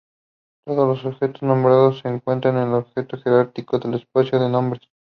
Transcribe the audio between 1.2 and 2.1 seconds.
nombrados se